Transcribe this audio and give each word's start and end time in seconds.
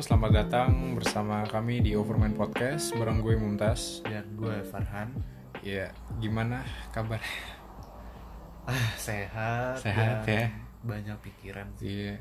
selamat 0.00 0.30
datang 0.32 0.96
bersama 0.96 1.44
kami 1.44 1.84
di 1.84 1.92
Overman 1.92 2.32
Podcast 2.32 2.96
bareng 2.96 3.20
gue 3.20 3.36
Mumtaz. 3.36 4.00
dan 4.04 4.24
gue 4.34 4.56
Farhan 4.64 5.12
Ya, 5.60 5.92
gimana 6.16 6.64
kabar? 6.88 7.20
ah 8.64 8.88
sehat 8.96 9.76
Sehat, 9.76 10.24
ya. 10.24 10.48
banyak 10.80 11.16
pikiran 11.20 11.68
sih 11.76 11.84
Iya. 12.08 12.14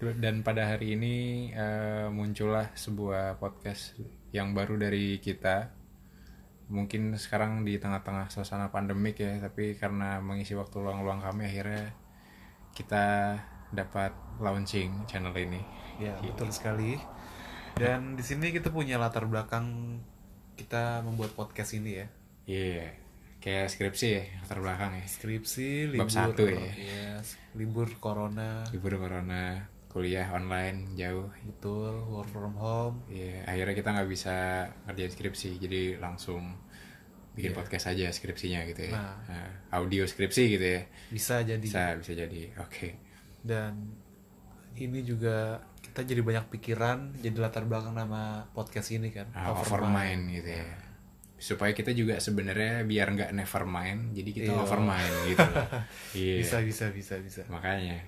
Dan 0.00 0.40
pada 0.40 0.64
hari 0.64 0.96
ini 0.96 1.14
eh, 1.52 2.08
muncullah 2.08 2.72
sebuah 2.72 3.36
podcast 3.36 4.00
yang 4.32 4.56
baru 4.56 4.80
dari 4.80 5.20
kita. 5.20 5.76
Mungkin 6.72 7.20
sekarang 7.20 7.68
di 7.68 7.76
tengah-tengah 7.76 8.32
suasana 8.32 8.72
pandemik 8.72 9.20
ya, 9.20 9.36
tapi 9.36 9.76
karena 9.76 10.16
mengisi 10.24 10.56
waktu 10.56 10.80
luang-luang 10.80 11.20
kami 11.20 11.44
akhirnya 11.44 11.92
kita 12.72 13.36
dapat 13.70 14.16
launching 14.40 15.04
channel 15.04 15.36
ini. 15.36 15.60
ya 16.00 16.16
betul 16.24 16.48
sekali 16.48 16.96
dan 17.76 18.16
di 18.16 18.24
sini 18.24 18.50
kita 18.50 18.72
punya 18.72 18.96
latar 18.96 19.28
belakang 19.28 19.98
kita 20.56 21.00
membuat 21.06 21.32
podcast 21.36 21.72
ini 21.76 21.90
ya. 22.00 22.06
Iya, 22.50 22.88
kayak 23.40 23.72
skripsi 23.72 24.06
ya 24.12 24.24
latar 24.44 24.58
belakang 24.60 24.92
ya. 24.98 25.04
skripsi 25.06 25.68
Bab 25.94 26.08
libur 26.08 26.10
satu 26.10 26.44
ya. 26.44 26.72
Iya, 26.76 27.10
libur 27.56 27.88
corona. 28.02 28.64
Libur 28.74 28.98
corona 29.00 29.64
kuliah 29.90 30.30
online 30.30 30.94
jauh. 30.94 31.30
Betul 31.42 32.06
work 32.06 32.30
from 32.30 32.54
home. 32.54 33.02
Ya 33.10 33.42
akhirnya 33.48 33.74
kita 33.74 33.88
nggak 33.90 34.10
bisa 34.10 34.68
ngerjain 34.86 35.12
skripsi 35.12 35.50
jadi 35.58 35.98
langsung 35.98 36.54
bikin 37.34 37.54
podcast 37.54 37.90
aja 37.90 38.10
skripsinya 38.10 38.66
gitu 38.70 38.90
ya. 38.90 38.92
Nah. 38.94 39.14
Nah, 39.26 39.50
audio 39.74 40.06
skripsi 40.06 40.42
gitu 40.58 40.66
ya. 40.66 40.82
Bisa 41.10 41.42
jadi. 41.42 41.62
Bisa 41.62 41.96
bisa 41.98 42.12
jadi 42.14 42.54
oke. 42.58 42.88
Dan 43.42 43.94
ini 44.78 45.02
juga 45.02 45.58
kita 45.90 46.06
jadi 46.06 46.22
banyak 46.22 46.46
pikiran 46.48 47.18
jadi 47.18 47.36
latar 47.36 47.66
belakang 47.66 47.92
nama 47.92 48.46
podcast 48.48 48.88
ini 48.90 49.10
kan. 49.10 49.26
Nah, 49.30 49.50
overmind 49.52 50.30
gitu 50.32 50.50
ya. 50.54 50.70
Supaya 51.34 51.72
kita 51.72 51.90
juga 51.90 52.16
sebenarnya 52.16 52.84
biar 52.84 53.10
nggak 53.10 53.30
never 53.32 53.64
mind 53.64 54.12
jadi 54.12 54.30
kita 54.30 54.50
Iya. 54.50 54.60
overmind 54.60 55.14
gitu. 55.30 55.48
Iya. 56.14 56.34
Bisa 56.38 56.56
bisa 56.60 56.84
bisa 56.88 57.14
bisa. 57.18 57.42
Makanya. 57.48 58.06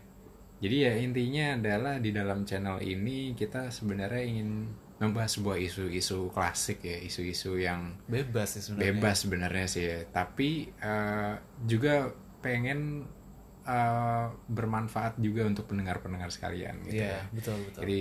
Jadi 0.58 0.76
ya 0.78 0.92
intinya 0.94 1.58
adalah 1.58 1.98
di 1.98 2.10
dalam 2.10 2.46
channel 2.46 2.78
ini 2.78 3.34
kita 3.34 3.66
sebenarnya 3.68 4.22
ingin 4.22 4.70
membahas 4.96 5.34
sebuah 5.34 5.58
isu-isu 5.58 6.30
klasik 6.30 6.78
ya 6.80 6.94
isu-isu 6.94 7.58
yang 7.58 7.98
bebas 8.06 8.54
sih 8.54 8.62
sebenarnya. 8.62 8.86
bebas 8.94 9.16
sebenarnya 9.18 9.66
sih 9.66 9.82
ya. 9.82 9.98
tapi 10.06 10.70
eh, 10.70 11.34
juga 11.66 12.14
pengen 12.38 13.02
eh, 13.64 14.26
bermanfaat 14.48 15.16
juga 15.16 15.44
untuk 15.44 15.66
pendengar-pendengar 15.66 16.28
sekalian 16.28 16.82
gitu 16.84 16.98
Iya, 16.98 17.18
ya. 17.18 17.22
betul 17.30 17.58
betul. 17.62 17.80
Jadi 17.82 18.00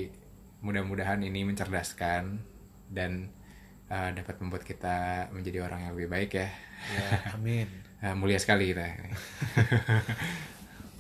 mudah-mudahan 0.60 1.20
ini 1.20 1.42
mencerdaskan 1.44 2.42
dan 2.88 3.30
eh, 3.88 4.10
dapat 4.12 4.36
membuat 4.38 4.64
kita 4.64 4.98
menjadi 5.30 5.62
orang 5.62 5.84
yang 5.84 5.92
lebih 5.94 6.10
baik 6.10 6.32
ya. 6.34 6.50
Ya 6.90 7.08
amin. 7.36 7.68
Eh, 8.00 8.14
mulia 8.14 8.38
sekali 8.38 8.70
kita 8.70 8.86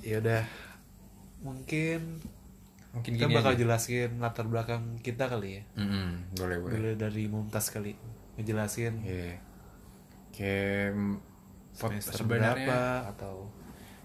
ya 0.01 0.17
udah 0.17 0.41
mungkin 1.41 2.21
mungkin 2.91 3.11
kita 3.15 3.29
bakal 3.31 3.53
aja. 3.53 3.59
jelasin 3.59 4.17
latar 4.17 4.45
belakang 4.45 4.97
kita 4.99 5.25
kali 5.25 5.57
ya. 5.57 5.63
Mm-mm, 5.75 6.35
boleh 6.35 6.57
boleh. 6.59 6.73
Boleh 6.75 6.93
dari 6.95 7.25
Mumtaz 7.25 7.69
kali 7.69 7.95
ngejelasin. 8.35 9.01
Iya. 9.01 9.33
kayak 10.31 10.95
mm, 10.95 11.15
pot- 11.75 11.91
semester 11.91 12.13
sebenarnya 12.17 12.65
berapa 12.65 12.81
atau 13.11 13.35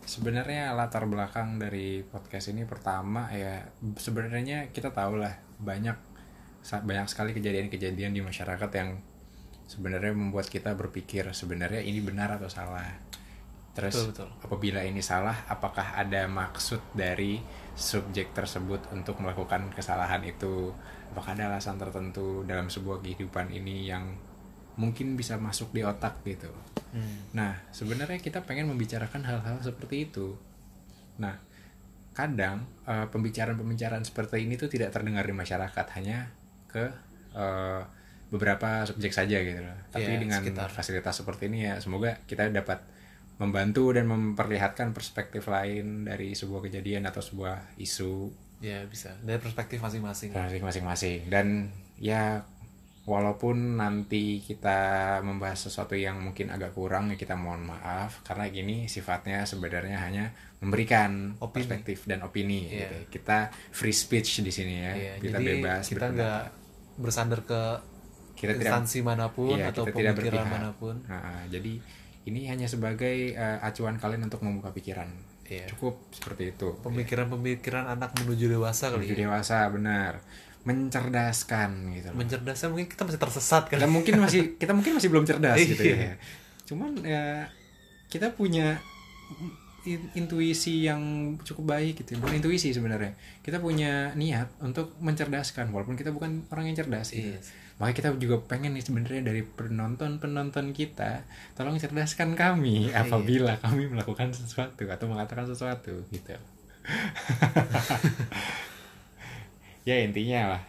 Sebenarnya 0.06 0.70
latar 0.78 1.04
belakang 1.10 1.58
dari 1.58 2.06
podcast 2.06 2.54
ini 2.54 2.62
pertama 2.62 3.26
ya 3.34 3.66
sebenarnya 3.98 4.70
kita 4.70 4.94
tahu 4.94 5.18
lah 5.18 5.34
banyak 5.58 5.98
banyak 6.62 7.06
sekali 7.10 7.34
kejadian-kejadian 7.34 8.14
di 8.14 8.22
masyarakat 8.22 8.70
yang 8.74 9.02
sebenarnya 9.66 10.14
membuat 10.14 10.46
kita 10.46 10.78
berpikir 10.78 11.26
sebenarnya 11.34 11.82
ini 11.82 11.98
benar 11.98 12.38
atau 12.38 12.46
salah. 12.46 12.86
Terus 13.76 13.92
Betul, 13.92 14.08
betul. 14.24 14.28
apabila 14.40 14.80
ini 14.88 15.04
salah, 15.04 15.44
apakah 15.52 16.00
ada 16.00 16.24
maksud 16.24 16.80
dari 16.96 17.36
subjek 17.76 18.32
tersebut 18.32 18.88
untuk 18.96 19.20
melakukan 19.20 19.68
kesalahan 19.74 20.24
itu? 20.24 20.72
Apakah 21.12 21.36
ada 21.36 21.52
alasan 21.52 21.76
tertentu 21.76 22.40
dalam 22.48 22.72
sebuah 22.72 23.04
kehidupan 23.04 23.52
ini 23.52 23.84
yang 23.84 24.16
mungkin 24.76 25.16
bisa 25.16 25.40
masuk 25.40 25.72
di 25.72 25.80
otak 25.82 26.20
gitu? 26.24 26.52
hmm, 26.92 27.32
Nah, 27.32 27.56
sebenarnya 27.72 28.20
kita 28.20 28.44
pengen 28.44 28.68
membicarakan 28.68 29.24
hal-hal 29.24 29.56
seperti 29.60 30.08
itu. 30.08 30.36
Nah, 31.16 31.36
kadang 32.12 32.64
eh, 32.84 33.06
pembicaraan-pembicaraan 33.08 34.04
seperti 34.04 34.44
ini 34.44 34.56
tuh 34.56 34.68
tidak 34.72 34.92
terdengar 34.92 35.24
di 35.24 35.34
masyarakat, 35.36 35.86
hanya 36.00 36.28
ke 36.68 36.84
eh, 37.36 37.82
beberapa 38.26 38.82
subjek 38.84 39.12
saja 39.14 39.38
gitu 39.38 39.60
loh. 39.62 39.76
Tapi 39.92 40.08
Iya, 40.12 40.20
dengan 40.20 40.40
sekitar. 40.42 40.68
fasilitas 40.72 41.14
seperti 41.14 41.46
ini 41.46 41.68
ya, 41.68 41.78
semoga 41.78 42.18
kita 42.26 42.50
dapat 42.50 42.82
membantu 43.36 43.92
dan 43.92 44.08
memperlihatkan 44.08 44.96
perspektif 44.96 45.44
lain 45.46 46.08
dari 46.08 46.32
sebuah 46.32 46.64
kejadian 46.64 47.04
atau 47.04 47.20
sebuah 47.20 47.76
isu 47.76 48.32
ya 48.64 48.80
bisa 48.88 49.12
dari 49.20 49.36
perspektif 49.36 49.76
masing-masing 49.84 50.32
dari 50.32 50.56
masing-masing. 50.64 51.28
Dan 51.28 51.68
ya 52.00 52.40
walaupun 53.06 53.78
nanti 53.78 54.42
kita 54.42 54.78
membahas 55.22 55.62
sesuatu 55.62 55.94
yang 55.94 56.18
mungkin 56.18 56.50
agak 56.50 56.74
kurang 56.74 57.08
ya 57.08 57.16
kita 57.16 57.38
mohon 57.38 57.62
maaf 57.62 58.20
karena 58.20 58.50
gini 58.50 58.76
sifatnya 58.86 59.46
sebenarnya 59.46 60.02
hanya 60.02 60.24
memberikan 60.58 61.38
Opini. 61.38 61.54
perspektif 61.62 61.98
dan 62.04 62.20
opini 62.20 62.66
Iya. 62.66 62.90
gitu. 62.90 62.96
Kita 63.14 63.48
free 63.70 63.94
speech 63.94 64.42
di 64.42 64.50
sini 64.50 64.74
ya. 64.76 64.92
Iya, 64.92 65.12
kita 65.22 65.38
jadi 65.38 65.46
bebas 65.56 65.84
kita 65.86 66.06
nggak 66.10 66.42
bersandar 66.96 67.40
ke 67.42 67.60
kita 68.34 68.52
tidak 68.52 68.68
instansi 68.68 68.98
mana 69.00 69.30
pun 69.30 69.54
iya, 69.54 69.70
atau 69.70 69.86
kita 69.86 69.96
tidak 69.96 70.12
pemikiran 70.18 70.42
berpihak. 70.42 70.52
mana 70.52 70.70
pun 70.72 70.94
Nah, 71.06 71.46
jadi 71.46 71.72
ini 72.26 72.40
hanya 72.46 72.66
sebagai 72.66 73.16
eh, 73.30 73.58
acuan 73.62 73.96
kalian 73.96 74.26
untuk 74.26 74.42
membuka 74.42 74.74
pikiran. 74.74 75.06
Iya. 75.46 75.70
Cukup 75.70 76.10
seperti 76.10 76.50
itu. 76.50 76.74
pemikiran-pemikiran 76.82 77.86
anak 77.88 78.18
menuju 78.18 78.50
dewasa 78.50 78.90
kali 78.90 79.06
Menuju 79.06 79.14
ya. 79.14 79.20
dewasa 79.24 79.56
benar. 79.70 80.12
Mencerdaskan 80.66 81.70
gitu 81.94 82.10
loh. 82.10 82.18
mencerdasnya 82.18 82.68
mungkin 82.68 82.86
kita 82.86 83.02
masih 83.02 83.20
tersesat 83.20 83.62
kan 83.66 83.78
mungkin 83.86 84.18
masih 84.18 84.42
kita 84.60 84.74
mungkin 84.74 84.98
masih 84.98 85.08
belum 85.08 85.22
cerdas 85.22 85.56
gitu 85.56 85.82
Iya. 85.84 85.96
ya 85.96 86.14
cuman 86.66 86.90
ya 87.00 87.46
kita 88.06 88.30
punya 88.32 88.82
in- 89.84 90.10
intuisi 90.16 90.82
yang 90.82 90.98
cukup 91.40 91.70
baik 91.72 92.02
gitu 92.02 92.18
bukan 92.18 92.36
intuisi 92.36 92.70
sebenarnya 92.70 93.14
kita 93.40 93.56
punya 93.56 94.10
niat 94.12 94.50
untuk 94.58 94.98
mencerdaskan 94.98 95.70
walaupun 95.70 95.94
kita 95.94 96.10
bukan 96.10 96.42
orang 96.50 96.66
yang 96.66 96.76
cerdas 96.76 97.10
gitu. 97.10 97.30
Iya. 97.30 97.38
makanya 97.76 97.96
kita 97.96 98.08
juga 98.18 98.36
pengen 98.42 98.72
nih 98.72 98.82
sebenarnya 98.82 99.22
dari 99.22 99.42
penonton 99.44 100.16
penonton 100.16 100.72
kita 100.72 101.22
tolong 101.52 101.76
cerdaskan 101.76 102.34
kami 102.34 102.90
Iya. 102.90 103.06
apabila 103.06 103.54
kami 103.56 103.86
melakukan 103.86 104.32
sesuatu 104.32 104.82
atau 104.84 105.06
mengatakan 105.06 105.46
sesuatu 105.46 105.94
gitu 106.08 106.34
ya 109.86 110.02
intinya 110.02 110.58
lah 110.58 110.62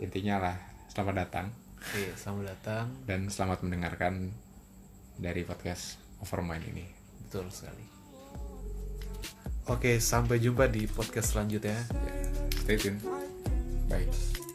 intinya 0.00 0.40
lah 0.40 0.56
selamat 0.88 1.14
datang 1.28 1.52
iya 1.92 2.16
selamat 2.16 2.44
datang 2.56 2.84
dan 3.04 3.28
selamat 3.28 3.60
mendengarkan 3.60 4.32
dari 5.20 5.44
podcast 5.44 6.00
Overmind 6.24 6.64
ini. 6.72 6.88
betul 7.28 7.52
sekali 7.52 7.84
oke 9.68 10.00
sampai 10.00 10.40
jumpa 10.40 10.72
di 10.72 10.88
podcast 10.88 11.36
selanjutnya 11.36 11.76
Stay 12.64 12.80
tune. 12.80 12.96
Bye. 13.92 14.53